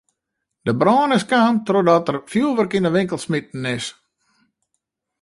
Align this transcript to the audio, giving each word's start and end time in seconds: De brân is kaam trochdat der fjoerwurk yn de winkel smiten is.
De 0.65 0.73
brân 0.81 1.15
is 1.17 1.25
kaam 1.31 1.55
trochdat 1.67 2.03
der 2.07 2.17
fjoerwurk 2.31 2.73
yn 2.77 2.85
de 2.87 2.91
winkel 2.97 3.19
smiten 3.23 3.63
is. 3.77 3.85